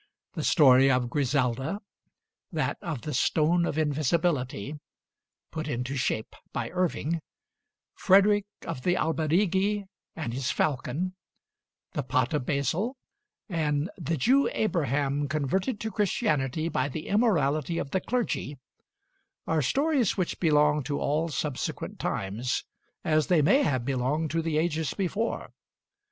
[0.33, 1.79] The story of 'Griselda';
[2.51, 4.79] that of 'The Stone of Invisibility,'
[5.51, 7.21] put into shape by Irving;
[7.93, 9.85] 'Frederick of the Alberighi
[10.15, 11.13] and his Falcon';
[11.93, 12.95] 'The Pot of Basil';
[13.47, 18.57] and 'The Jew Abraham, Converted to Christianity by the Immorality of the Clergy,'
[19.45, 22.63] are stories which belong to all subsequent times,
[23.03, 25.51] as they may have belonged to the ages before.